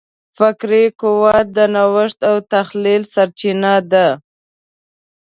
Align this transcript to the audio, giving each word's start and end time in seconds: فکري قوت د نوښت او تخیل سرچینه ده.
فکري 0.37 0.85
قوت 1.01 1.47
د 1.57 1.59
نوښت 1.75 2.19
او 2.29 2.35
تخیل 2.51 3.03
سرچینه 3.13 3.73
ده. 3.91 4.07